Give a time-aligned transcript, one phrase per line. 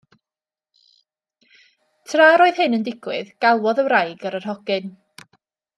[2.13, 4.95] Tra yr oedd hyn yn digwydd, galwodd y wraig ar yr hogyn.